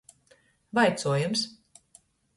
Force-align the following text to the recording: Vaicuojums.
Vaicuojums. 0.79 1.41